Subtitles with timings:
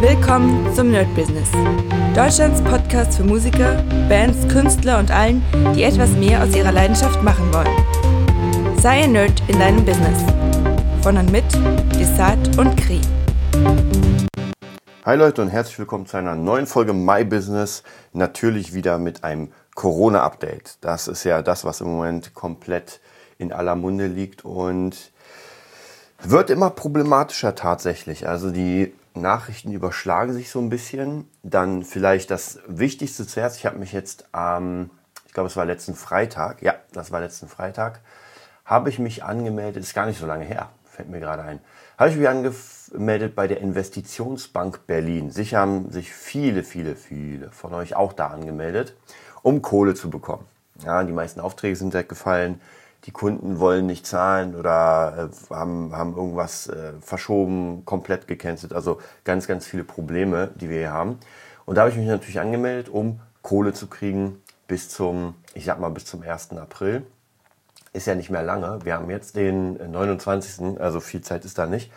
[0.00, 1.50] Willkommen zum Nerd Business.
[2.14, 5.42] Deutschlands Podcast für Musiker, Bands, Künstler und allen,
[5.74, 8.78] die etwas mehr aus ihrer Leidenschaft machen wollen.
[8.80, 10.22] Sei ein Nerd in deinem Business.
[11.02, 11.42] Von und mit
[11.98, 13.00] Desart und Kri.
[15.04, 17.82] Hi Leute und herzlich willkommen zu einer neuen Folge My Business.
[18.12, 20.78] Natürlich wieder mit einem Corona-Update.
[20.80, 23.00] Das ist ja das, was im Moment komplett
[23.36, 25.10] in aller Munde liegt und
[26.22, 28.28] wird immer problematischer tatsächlich.
[28.28, 31.28] Also die Nachrichten überschlagen sich so ein bisschen.
[31.42, 33.56] Dann vielleicht das Wichtigste zuerst.
[33.58, 34.90] Ich habe mich jetzt am, ähm,
[35.26, 38.00] ich glaube, es war letzten Freitag, ja, das war letzten Freitag,
[38.64, 41.60] habe ich mich angemeldet, ist gar nicht so lange her, fällt mir gerade ein,
[41.98, 45.30] habe ich mich angemeldet bei der Investitionsbank Berlin.
[45.30, 48.96] Sicher haben sich viele, viele, viele von euch auch da angemeldet,
[49.42, 50.46] um Kohle zu bekommen.
[50.82, 52.60] Ja, die meisten Aufträge sind weggefallen
[53.04, 58.72] die Kunden wollen nicht zahlen oder äh, haben, haben irgendwas äh, verschoben, komplett gecancelt.
[58.72, 61.18] Also ganz, ganz viele Probleme, die wir hier haben.
[61.64, 65.80] Und da habe ich mich natürlich angemeldet, um Kohle zu kriegen bis zum, ich sag
[65.80, 66.52] mal, bis zum 1.
[66.52, 67.06] April.
[67.92, 68.84] Ist ja nicht mehr lange.
[68.84, 70.80] Wir haben jetzt den 29.
[70.80, 71.90] Also viel Zeit ist da nicht.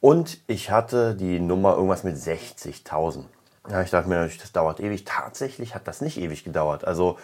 [0.00, 3.24] Und ich hatte die Nummer irgendwas mit 60.000.
[3.70, 5.06] Ja, ich dachte mir natürlich, das dauert ewig.
[5.06, 6.86] Tatsächlich hat das nicht ewig gedauert.
[6.86, 7.18] Also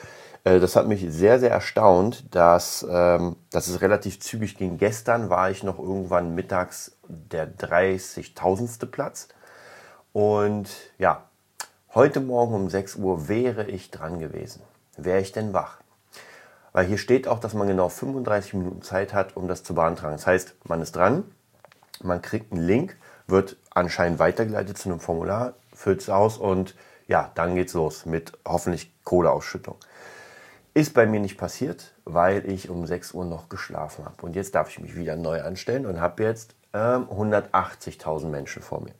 [0.45, 4.79] das hat mich sehr, sehr erstaunt, dass, ähm, dass es relativ zügig ging.
[4.79, 8.87] Gestern war ich noch irgendwann mittags der 30.000.
[8.87, 9.29] Platz.
[10.13, 11.25] Und ja,
[11.95, 14.63] heute Morgen um 6 Uhr wäre ich dran gewesen.
[14.97, 15.79] Wäre ich denn wach?
[16.73, 20.17] Weil hier steht auch, dass man genau 35 Minuten Zeit hat, um das zu beantragen.
[20.17, 21.25] Das heißt, man ist dran,
[22.03, 26.75] man kriegt einen Link, wird anscheinend weitergeleitet zu einem Formular, füllt es aus und
[27.09, 29.77] ja, dann geht's los mit hoffentlich Kohleausschüttung.
[30.73, 34.23] Ist bei mir nicht passiert, weil ich um 6 Uhr noch geschlafen habe.
[34.23, 38.81] Und jetzt darf ich mich wieder neu anstellen und habe jetzt ähm, 180.000 Menschen vor
[38.81, 38.95] mir.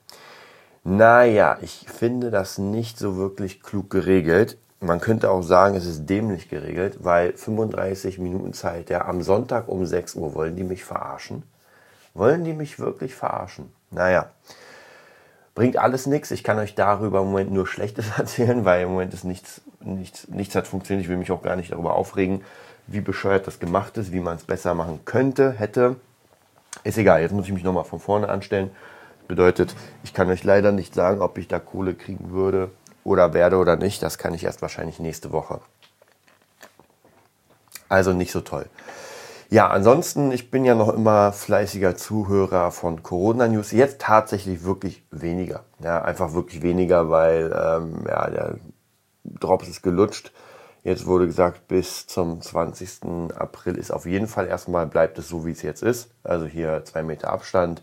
[0.83, 4.59] Naja, ich finde das nicht so wirklich klug geregelt.
[4.81, 9.69] Man könnte auch sagen, es ist dämlich geregelt, weil 35 Minuten Zeit, ja, am Sonntag
[9.69, 11.45] um 6 Uhr wollen die mich verarschen.
[12.15, 13.71] Wollen die mich wirklich verarschen?
[13.91, 14.31] Naja,
[15.61, 16.31] Bringt alles nichts.
[16.31, 20.27] Ich kann euch darüber im Moment nur Schlechtes erzählen, weil im Moment ist nichts, nichts,
[20.29, 21.05] nichts hat funktioniert.
[21.05, 22.43] Ich will mich auch gar nicht darüber aufregen,
[22.87, 25.97] wie bescheuert das gemacht ist, wie man es besser machen könnte, hätte.
[26.83, 28.71] Ist egal, jetzt muss ich mich nochmal von vorne anstellen.
[29.29, 32.71] Bedeutet, ich kann euch leider nicht sagen, ob ich da Kohle kriegen würde
[33.05, 34.03] oder werde oder nicht.
[34.03, 35.61] Das kann ich erst wahrscheinlich nächste Woche.
[37.91, 38.65] Also nicht so toll.
[39.53, 43.73] Ja, ansonsten, ich bin ja noch immer fleißiger Zuhörer von Corona News.
[43.73, 45.65] Jetzt tatsächlich wirklich weniger.
[45.83, 48.59] Ja, einfach wirklich weniger, weil ähm, ja, der
[49.25, 50.31] Drops ist gelutscht.
[50.85, 53.33] Jetzt wurde gesagt, bis zum 20.
[53.37, 56.13] April ist auf jeden Fall erstmal, bleibt es so, wie es jetzt ist.
[56.23, 57.83] Also hier zwei Meter Abstand,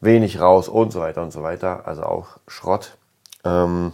[0.00, 1.86] wenig raus und so weiter und so weiter.
[1.86, 2.96] Also auch Schrott.
[3.44, 3.92] Ähm,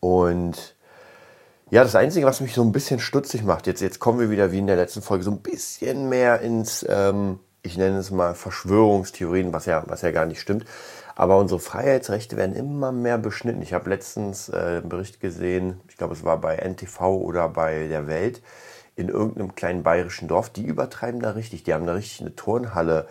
[0.00, 0.73] und
[1.70, 4.52] ja, das Einzige, was mich so ein bisschen stutzig macht, jetzt, jetzt kommen wir wieder
[4.52, 8.34] wie in der letzten Folge so ein bisschen mehr ins, ähm, ich nenne es mal
[8.34, 10.66] Verschwörungstheorien, was ja, was ja gar nicht stimmt.
[11.16, 13.62] Aber unsere Freiheitsrechte werden immer mehr beschnitten.
[13.62, 17.86] Ich habe letztens äh, einen Bericht gesehen, ich glaube, es war bei NTV oder bei
[17.86, 18.42] der Welt,
[18.96, 20.50] in irgendeinem kleinen bayerischen Dorf.
[20.50, 21.62] Die übertreiben da richtig.
[21.64, 23.08] Die haben da richtig eine Turnhalle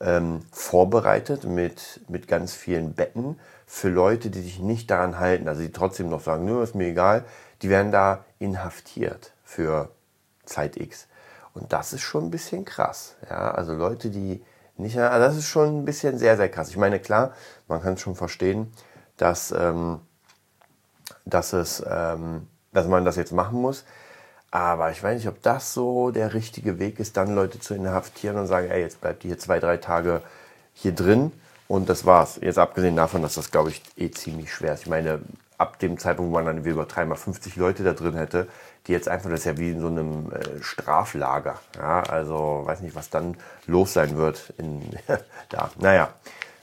[0.00, 5.48] ähm, vorbereitet mit, mit ganz vielen Betten für Leute, die sich nicht daran halten.
[5.48, 7.24] Also die trotzdem noch sagen, nö, ist mir egal
[7.66, 9.90] die werden da inhaftiert für
[10.44, 11.08] Zeit X.
[11.52, 13.16] Und das ist schon ein bisschen krass.
[13.28, 14.40] Ja, also Leute, die
[14.76, 16.68] nicht, also das ist schon ein bisschen sehr, sehr krass.
[16.68, 17.32] Ich meine, klar,
[17.66, 18.72] man kann es schon verstehen,
[19.16, 19.98] dass, ähm,
[21.24, 23.84] dass, es, ähm, dass man das jetzt machen muss.
[24.52, 28.38] Aber ich weiß nicht, ob das so der richtige Weg ist, dann Leute zu inhaftieren
[28.38, 30.22] und sagen, ey, jetzt bleibt ihr hier zwei, drei Tage
[30.72, 31.32] hier drin
[31.66, 32.38] und das war's.
[32.40, 34.82] Jetzt abgesehen davon, dass das, glaube ich, eh ziemlich schwer ist.
[34.82, 35.20] Ich meine,
[35.58, 38.48] ab dem Zeitpunkt, wo man dann, wir übertreiben mal 50 Leute da drin hätte,
[38.86, 41.58] die jetzt einfach, das ist ja wie in so einem äh, Straflager.
[41.76, 44.82] Ja, also weiß nicht, was dann los sein wird in,
[45.48, 45.70] da.
[45.78, 46.10] Naja,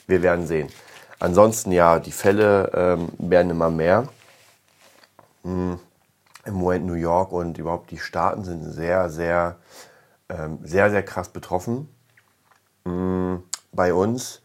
[0.07, 0.69] wir werden sehen.
[1.19, 4.07] Ansonsten ja, die Fälle ähm, werden immer mehr.
[5.43, 5.79] Hm,
[6.45, 9.57] Im Moment New York und überhaupt die Staaten sind sehr, sehr,
[10.29, 11.89] ähm, sehr, sehr krass betroffen.
[12.85, 14.42] Hm, bei uns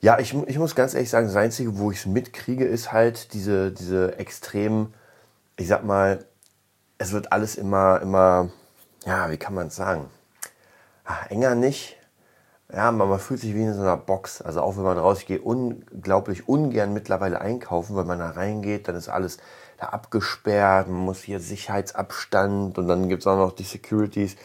[0.00, 3.32] ja, ich, ich muss ganz ehrlich sagen, das Einzige, wo ich es mitkriege, ist halt
[3.32, 4.92] diese, diese extrem,
[5.56, 6.24] ich sag mal,
[6.98, 8.50] es wird alles immer, immer,
[9.04, 10.08] ja, wie kann man es sagen?
[11.04, 11.96] Ach, enger nicht.
[12.72, 14.42] Ja, man, man fühlt sich wie in so einer Box.
[14.42, 18.88] Also auch wenn man raus, ich gehe unglaublich ungern mittlerweile einkaufen, weil man da reingeht,
[18.88, 19.38] dann ist alles
[19.78, 24.36] da abgesperrt, man muss hier Sicherheitsabstand und dann gibt es auch noch die Securities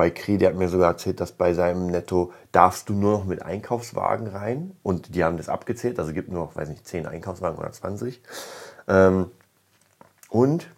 [0.00, 3.26] bei Kri, der hat mir sogar erzählt, dass bei seinem Netto darfst du nur noch
[3.26, 7.04] mit Einkaufswagen rein und die haben das abgezählt, also gibt nur noch, weiß nicht, 10
[7.04, 8.22] Einkaufswagen oder 20.
[8.88, 9.30] Ähm,
[10.30, 10.70] und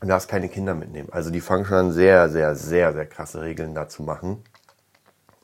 [0.00, 1.10] du darfst keine Kinder mitnehmen.
[1.12, 4.42] Also die fangen schon an, sehr, sehr, sehr, sehr krasse Regeln da zu machen.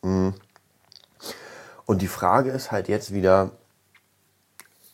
[0.00, 0.32] Mhm.
[1.85, 3.50] Und die Frage ist halt jetzt wieder,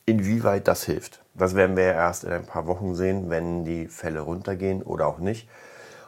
[0.07, 1.23] inwieweit das hilft.
[1.35, 5.19] Das werden wir erst in ein paar Wochen sehen, wenn die Fälle runtergehen oder auch
[5.19, 5.49] nicht.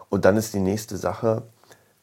[0.09, 1.45] Und dann ist die nächste Sache,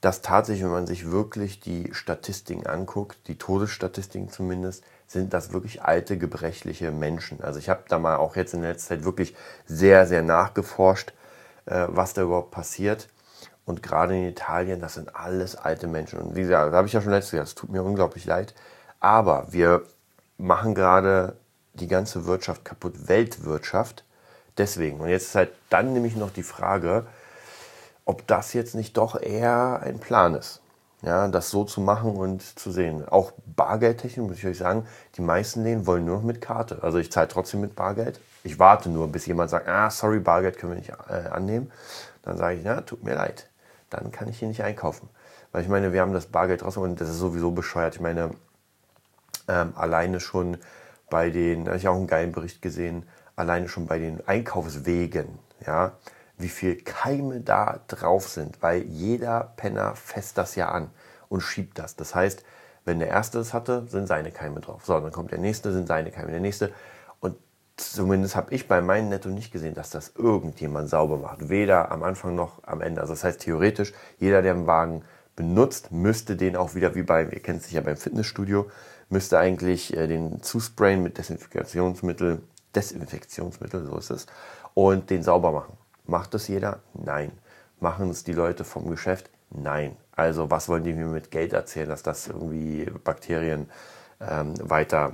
[0.07, 5.83] dass tatsächlich, wenn man sich wirklich die Statistiken anguckt, die Todesstatistiken zumindest, sind das wirklich
[5.83, 7.44] alte, gebrechliche Menschen.
[7.44, 11.12] Also ich habe da mal auch jetzt in der letzten Zeit wirklich sehr, sehr nachgeforscht,
[11.65, 13.09] äh, was da überhaupt passiert.
[13.65, 16.19] Und gerade in Italien, das sind alles alte Menschen.
[16.19, 18.53] Und wie gesagt, da habe ich ja schon letztes Jahr, es tut mir unglaublich leid.
[19.01, 19.83] Aber wir
[20.38, 21.36] machen gerade
[21.74, 24.06] die ganze Wirtschaft kaputt, Weltwirtschaft.
[24.57, 25.01] Deswegen.
[25.01, 27.06] Und jetzt ist halt dann nämlich noch die Frage,
[28.07, 30.62] ob das jetzt nicht doch eher ein Plan ist.
[31.04, 33.07] Ja, das so zu machen und zu sehen.
[33.07, 36.80] Auch Bargeldtechnik, muss ich euch sagen, die meisten Läden wollen nur noch mit Karte.
[36.81, 38.19] Also ich zahle trotzdem mit Bargeld.
[38.44, 41.71] Ich warte nur, bis jemand sagt, ah, sorry, Bargeld können wir nicht äh, annehmen.
[42.24, 43.48] Dann sage ich, na, tut mir leid.
[43.92, 45.07] Dann kann ich hier nicht einkaufen.
[45.51, 47.95] Weil ich meine, wir haben das Bargeld draußen und das ist sowieso bescheuert.
[47.95, 48.31] Ich meine,
[49.48, 50.57] ähm, alleine schon
[51.10, 55.39] bei den, da habe ich auch einen geilen Bericht gesehen, alleine schon bei den Einkaufswegen,
[55.65, 55.92] ja,
[56.38, 60.89] wie viel Keime da drauf sind, weil jeder Penner fässt das ja an
[61.30, 61.95] und schiebt das.
[61.95, 62.44] Das heißt,
[62.86, 64.86] wenn der erste es hatte, sind seine Keime drauf.
[64.86, 66.72] So, dann kommt der nächste, sind seine Keime, der nächste.
[67.19, 67.36] Und
[67.75, 71.50] zumindest habe ich bei meinem Netto nicht gesehen, dass das irgendjemand sauber macht.
[71.50, 73.01] Weder am Anfang noch am Ende.
[73.01, 75.04] Also das heißt theoretisch, jeder, der einen Wagen
[75.36, 78.68] benutzt, müsste den auch wieder wie bei, ihr kennt es ja beim Fitnessstudio,
[79.10, 82.42] müsste eigentlich äh, den zusprayen mit Desinfektionsmittel,
[82.75, 84.28] Desinfektionsmittel, so ist es,
[84.74, 85.78] und den sauber machen.
[86.07, 86.80] Macht das jeder?
[86.94, 87.31] Nein.
[87.80, 89.30] Machen es die Leute vom Geschäft?
[89.50, 89.98] Nein.
[90.15, 93.69] Also was wollen die mir mit Geld erzählen, dass das irgendwie Bakterien
[94.19, 95.13] ähm, weiter,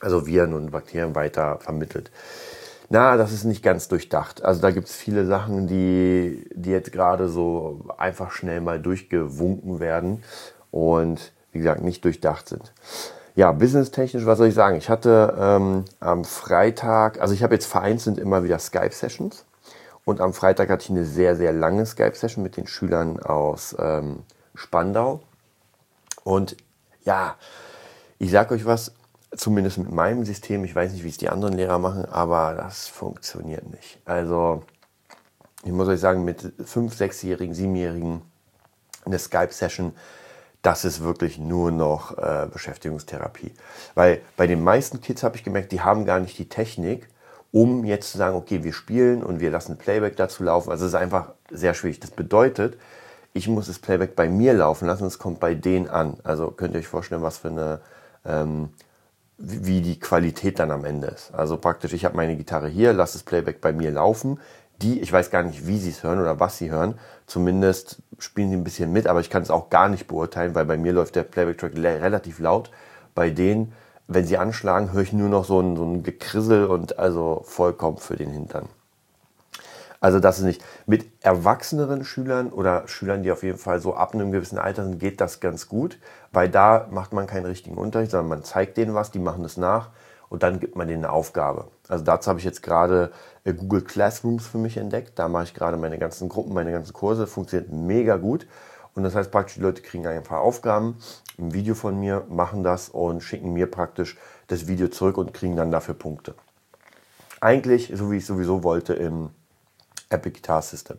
[0.00, 2.10] also Viren und Bakterien weiter vermittelt?
[2.88, 4.44] Na, das ist nicht ganz durchdacht.
[4.44, 9.78] Also da gibt es viele Sachen, die, die jetzt gerade so einfach schnell mal durchgewunken
[9.78, 10.24] werden
[10.72, 12.72] und wie gesagt nicht durchdacht sind.
[13.36, 14.76] Ja, businesstechnisch, was soll ich sagen?
[14.76, 19.44] Ich hatte ähm, am Freitag, also ich habe jetzt vereinzelt immer wieder Skype-Sessions
[20.10, 24.24] und am Freitag hatte ich eine sehr, sehr lange Skype-Session mit den Schülern aus ähm,
[24.56, 25.20] Spandau.
[26.24, 26.56] Und
[27.04, 27.36] ja,
[28.18, 28.92] ich sage euch was,
[29.36, 32.88] zumindest mit meinem System, ich weiß nicht, wie es die anderen Lehrer machen, aber das
[32.88, 34.00] funktioniert nicht.
[34.04, 34.64] Also,
[35.62, 38.22] ich muss euch sagen, mit 5-, 6-Jährigen, 7-Jährigen
[39.06, 39.94] eine Skype-Session,
[40.62, 43.54] das ist wirklich nur noch äh, Beschäftigungstherapie.
[43.94, 47.08] Weil bei den meisten Kids habe ich gemerkt, die haben gar nicht die Technik,
[47.52, 50.70] um jetzt zu sagen, okay, wir spielen und wir lassen Playback dazu laufen.
[50.70, 52.00] Also es ist einfach sehr schwierig.
[52.00, 52.76] Das bedeutet,
[53.32, 56.18] ich muss das Playback bei mir laufen lassen, es kommt bei denen an.
[56.22, 57.80] Also könnt ihr euch vorstellen, was für eine,
[58.24, 58.70] ähm,
[59.38, 61.32] wie die Qualität dann am Ende ist.
[61.34, 64.38] Also praktisch, ich habe meine Gitarre hier, lasse das Playback bei mir laufen.
[64.82, 66.94] Die, ich weiß gar nicht, wie sie es hören oder was sie hören.
[67.26, 70.64] Zumindest spielen sie ein bisschen mit, aber ich kann es auch gar nicht beurteilen, weil
[70.64, 72.70] bei mir läuft der Playback-Track relativ laut.
[73.14, 73.72] Bei denen
[74.10, 77.98] wenn sie anschlagen, höre ich nur noch so ein, so ein Gekrissel und also vollkommen
[77.98, 78.68] für den Hintern.
[80.00, 80.64] Also das ist nicht.
[80.86, 84.98] Mit erwachseneren Schülern oder Schülern, die auf jeden Fall so ab einem gewissen Alter sind,
[84.98, 85.98] geht das ganz gut,
[86.32, 89.56] weil da macht man keinen richtigen Unterricht, sondern man zeigt denen was, die machen es
[89.56, 89.90] nach
[90.28, 91.68] und dann gibt man denen eine Aufgabe.
[91.86, 93.12] Also dazu habe ich jetzt gerade
[93.44, 95.18] äh, Google Classrooms für mich entdeckt.
[95.18, 97.26] Da mache ich gerade meine ganzen Gruppen, meine ganzen Kurse.
[97.26, 98.46] Funktioniert mega gut.
[98.94, 100.96] Und das heißt praktisch, die Leute kriegen einfach Aufgaben,
[101.40, 104.16] ein Video von mir, machen das und schicken mir praktisch
[104.46, 106.34] das Video zurück und kriegen dann dafür Punkte.
[107.40, 109.30] Eigentlich, so wie ich sowieso wollte, im
[110.10, 110.98] Epic Guitar System.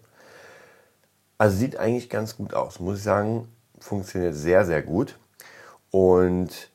[1.38, 3.48] Also sieht eigentlich ganz gut aus, muss ich sagen.
[3.80, 5.18] Funktioniert sehr, sehr gut.
[5.90, 6.70] Und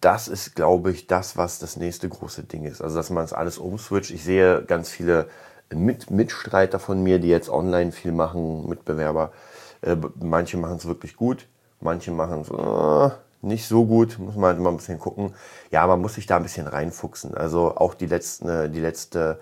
[0.00, 2.80] das ist, glaube ich, das, was das nächste große Ding ist.
[2.80, 4.10] Also, dass man es alles umswitcht.
[4.10, 5.28] Ich sehe ganz viele
[5.72, 9.32] Mit Mitstreiter von mir, die jetzt online viel machen, Mitbewerber,
[9.82, 11.46] äh, manche machen es wirklich gut,
[11.80, 15.34] manche machen es äh, nicht so gut, muss man halt immer ein bisschen gucken.
[15.70, 17.34] Ja, man muss sich da ein bisschen reinfuchsen.
[17.34, 19.40] Also auch die letzten, äh, die letzte,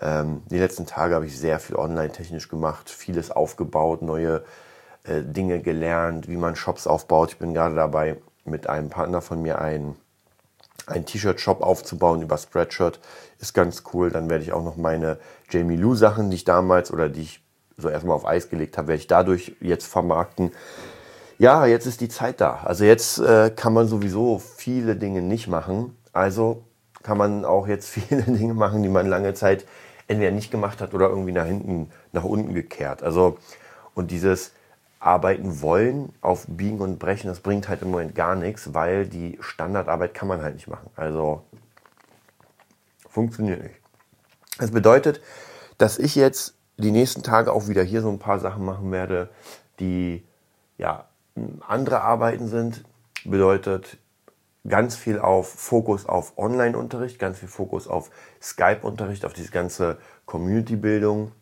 [0.00, 4.44] ähm, die letzten Tage habe ich sehr viel online technisch gemacht, vieles aufgebaut, neue
[5.04, 7.32] äh, Dinge gelernt, wie man Shops aufbaut.
[7.32, 9.96] Ich bin gerade dabei, mit einem Partner von mir einen
[10.86, 13.00] ein T-Shirt-Shop aufzubauen über Spreadshirt.
[13.38, 14.10] Ist ganz cool.
[14.10, 15.18] Dann werde ich auch noch meine
[15.50, 17.40] Jamie Lou Sachen, die ich damals oder die ich
[17.76, 20.52] so erstmal auf Eis gelegt habe, werde ich dadurch jetzt vermarkten.
[21.38, 22.60] Ja, jetzt ist die Zeit da.
[22.64, 25.96] Also jetzt äh, kann man sowieso viele Dinge nicht machen.
[26.12, 26.64] Also
[27.02, 29.66] kann man auch jetzt viele Dinge machen, die man lange Zeit
[30.06, 33.02] entweder nicht gemacht hat oder irgendwie nach hinten, nach unten gekehrt.
[33.02, 33.38] Also
[33.94, 34.52] und dieses
[35.00, 39.38] arbeiten wollen auf Biegen und Brechen, das bringt halt im Moment gar nichts, weil die
[39.40, 40.88] Standardarbeit kann man halt nicht machen.
[40.96, 41.42] Also
[43.08, 43.76] funktioniert nicht.
[44.58, 45.20] Das bedeutet,
[45.78, 49.28] dass ich jetzt die nächsten Tage auch wieder hier so ein paar Sachen machen werde,
[49.78, 50.24] die
[50.78, 51.06] ja
[51.66, 52.84] andere Arbeiten sind.
[53.24, 53.98] Bedeutet
[54.66, 58.10] ganz viel auf Fokus auf Online-Unterricht, ganz viel Fokus auf
[58.40, 61.32] Skype-Unterricht, auf diese ganze Community-Bildung.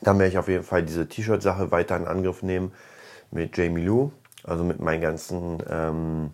[0.00, 2.72] Dann werde ich auf jeden Fall diese T-Shirt-Sache weiter in Angriff nehmen
[3.30, 6.30] mit Jamie Lou, also mit meinen ganzen ähm,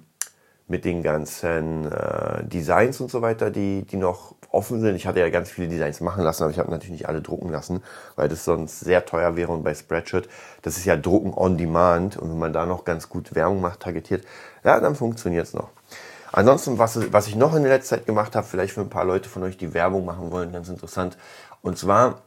[0.70, 4.94] mit den ganzen äh, Designs und so weiter, die, die noch offen sind.
[4.94, 7.50] Ich hatte ja ganz viele Designs machen lassen, aber ich habe natürlich nicht alle drucken
[7.50, 7.82] lassen,
[8.14, 9.52] weil das sonst sehr teuer wäre.
[9.52, 10.28] Und bei Spreadshirt,
[10.62, 12.16] das ist ja Drucken on Demand.
[12.16, 14.24] Und wenn man da noch ganz gut Werbung macht, targetiert,
[14.62, 15.70] ja, dann funktioniert es noch.
[16.32, 19.04] Ansonsten, was, was ich noch in der letzten Zeit gemacht habe, vielleicht für ein paar
[19.04, 21.18] Leute von euch, die Werbung machen wollen, ganz interessant.
[21.62, 22.22] Und zwar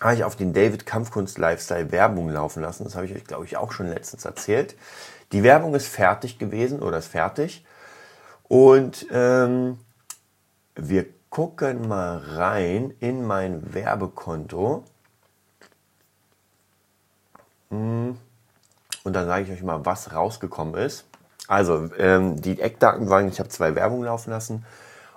[0.00, 2.84] habe ich auf den David Kampfkunst Lifestyle Werbung laufen lassen.
[2.84, 4.76] Das habe ich euch, glaube ich, auch schon letztens erzählt.
[5.32, 7.64] Die Werbung ist fertig gewesen oder ist fertig.
[8.44, 9.78] Und ähm,
[10.74, 14.84] wir gucken mal rein in mein Werbekonto.
[17.70, 18.16] Hm.
[19.04, 21.04] Und dann sage ich euch mal, was rausgekommen ist.
[21.46, 24.64] Also, ähm, die Eckdaten waren, ich habe zwei Werbungen laufen lassen.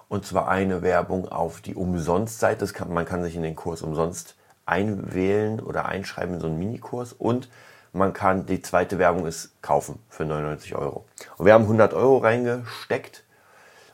[0.10, 2.68] Und zwar eine Werbung auf die Umsonstseite.
[2.90, 4.36] man kann sich in den Kurs umsonst
[4.66, 7.14] einwählen oder einschreiben in so einen Minikurs.
[7.14, 7.50] Und
[7.94, 11.06] man kann, die zweite Werbung ist kaufen für 99 Euro.
[11.38, 13.24] Und wir haben 100 Euro reingesteckt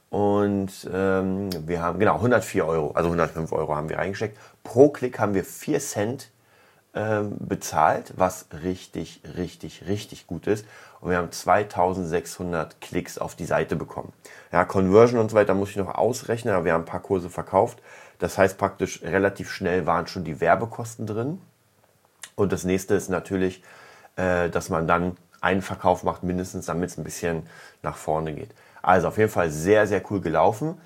[0.09, 4.37] und ähm, wir haben, genau, 104 Euro, also 105 Euro haben wir reingesteckt.
[4.63, 6.31] Pro Klick haben wir 4 Cent
[6.93, 10.65] ähm, bezahlt, was richtig, richtig, richtig gut ist.
[11.01, 14.13] Und wir haben 2600 Klicks auf die Seite bekommen.
[14.51, 17.29] Ja, Conversion und so weiter muss ich noch ausrechnen, aber wir haben ein paar Kurse
[17.29, 17.79] verkauft.
[18.19, 21.39] Das heißt praktisch relativ schnell waren schon die Werbekosten drin.
[22.35, 23.63] Und das nächste ist natürlich,
[24.15, 27.43] äh, dass man dann einen Verkauf macht, mindestens, damit es ein bisschen
[27.83, 28.49] nach vorne geht.
[28.81, 30.79] Also auf jeden Fall sehr, sehr cool gelaufen.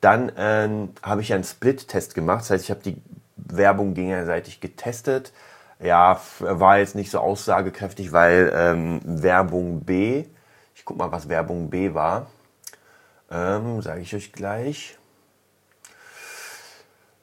[0.00, 2.40] Dann ähm, habe ich einen Split-Test gemacht.
[2.40, 3.00] Das heißt, ich habe die
[3.36, 5.32] Werbung gegenseitig getestet.
[5.80, 10.24] Ja, war jetzt nicht so aussagekräftig, weil ähm, Werbung B,
[10.74, 12.26] ich guck mal, was Werbung B war.
[13.30, 14.98] Ähm, Sage ich euch gleich.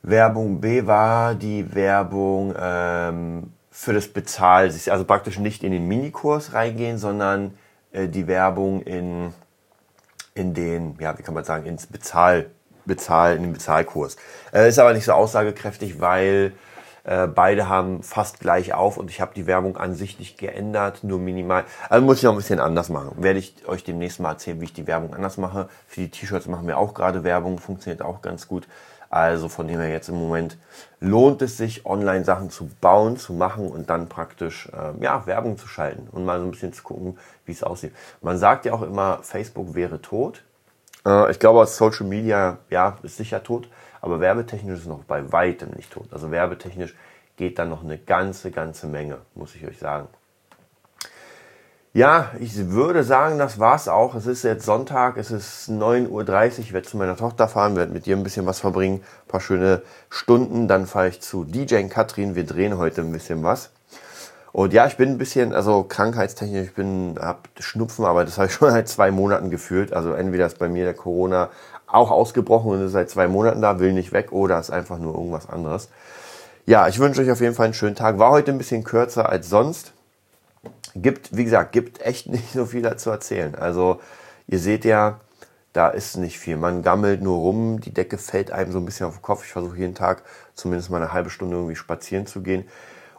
[0.01, 6.53] Werbung B war die Werbung ähm, für das Bezahl, also praktisch nicht in den Minikurs
[6.53, 7.53] reingehen, sondern
[7.91, 9.33] äh, die Werbung in,
[10.33, 12.49] in den, ja, wie kann man sagen, ins Bezahl,
[12.85, 14.15] Bezahl, in den Bezahlkurs.
[14.53, 16.53] Äh, ist aber nicht so aussagekräftig, weil
[17.03, 21.03] äh, beide haben fast gleich auf und ich habe die Werbung an sich nicht geändert,
[21.03, 21.65] nur minimal.
[21.89, 23.11] Also muss ich noch ein bisschen anders machen.
[23.17, 25.69] Werde ich euch demnächst mal erzählen, wie ich die Werbung anders mache.
[25.87, 28.67] Für die T-Shirts machen wir auch gerade Werbung, funktioniert auch ganz gut.
[29.09, 30.57] Also von dem her jetzt im Moment
[30.99, 35.67] lohnt es sich, Online-Sachen zu bauen, zu machen und dann praktisch äh, ja, Werbung zu
[35.67, 37.93] schalten und mal so ein bisschen zu gucken, wie es aussieht.
[38.21, 40.43] Man sagt ja auch immer, Facebook wäre tot.
[41.05, 43.67] Äh, ich glaube, Social Media ja, ist sicher tot,
[43.99, 46.07] aber werbetechnisch ist noch bei weitem nicht tot.
[46.11, 46.95] Also werbetechnisch
[47.35, 50.07] geht da noch eine ganze, ganze Menge, muss ich euch sagen.
[51.91, 54.13] Ja, ich würde sagen, das war's auch.
[54.13, 56.59] Es ist jetzt Sonntag, es ist 9.30 Uhr.
[56.59, 59.41] Ich werde zu meiner Tochter fahren, werde mit ihr ein bisschen was verbringen, ein paar
[59.41, 60.67] schöne Stunden.
[60.67, 62.35] Dann fahre ich zu DJ Katrin.
[62.35, 63.71] Wir drehen heute ein bisschen was.
[64.51, 68.47] Und ja, ich bin ein bisschen, also krankheitstechnisch, ich bin, hab Schnupfen, aber das habe
[68.49, 69.91] ich schon seit zwei Monaten gefühlt.
[69.91, 71.49] Also entweder ist bei mir der Corona
[71.87, 75.15] auch ausgebrochen und ist seit zwei Monaten da, will nicht weg, oder ist einfach nur
[75.15, 75.89] irgendwas anderes.
[76.67, 78.19] Ja, ich wünsche euch auf jeden Fall einen schönen Tag.
[78.19, 79.93] War heute ein bisschen kürzer als sonst
[80.95, 83.55] gibt, wie gesagt, gibt echt nicht so viel dazu erzählen.
[83.55, 83.99] Also
[84.47, 85.19] ihr seht ja,
[85.73, 86.57] da ist nicht viel.
[86.57, 89.45] Man gammelt nur rum, die Decke fällt einem so ein bisschen auf den Kopf.
[89.45, 90.23] Ich versuche jeden Tag
[90.55, 92.65] zumindest mal eine halbe Stunde irgendwie spazieren zu gehen.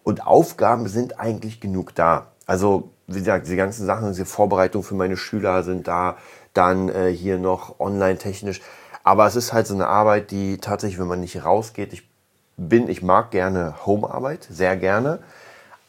[0.03, 2.33] Und Aufgaben sind eigentlich genug da.
[2.47, 6.17] Also, wie gesagt, die ganzen Sachen, diese Vorbereitung für meine Schüler sind da,
[6.53, 8.61] dann äh, hier noch online technisch.
[9.05, 12.09] Aber es ist halt so eine Arbeit, die tatsächlich, wenn man nicht rausgeht, ich
[12.57, 15.21] bin, ich mag gerne Homearbeit, sehr gerne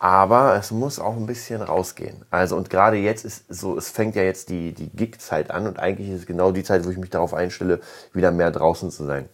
[0.01, 2.25] aber es muss auch ein bisschen rausgehen.
[2.31, 5.77] Also und gerade jetzt ist so, es fängt ja jetzt die, die Gig-Zeit an und
[5.77, 7.81] eigentlich ist es genau die Zeit, wo ich mich darauf einstelle,
[8.11, 9.29] wieder mehr draußen zu sein.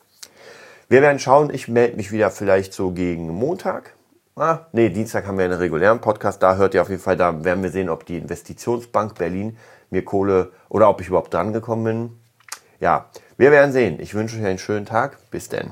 [0.89, 3.93] Wir werden schauen, ich melde mich wieder vielleicht so gegen Montag.
[4.35, 7.45] Ah, nee, Dienstag haben wir einen regulären Podcast, da hört ihr auf jeden Fall, da
[7.45, 9.55] werden wir sehen, ob die Investitionsbank Berlin
[9.89, 12.19] mir Kohle oder ob ich überhaupt dran gekommen bin.
[12.81, 13.05] Ja,
[13.37, 14.01] wir werden sehen.
[14.01, 15.17] Ich wünsche euch einen schönen Tag.
[15.31, 15.71] Bis denn.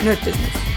[0.00, 0.67] Nerd Business.